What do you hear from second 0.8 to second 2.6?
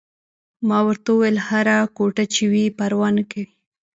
ورته وویل: هره کوټه چې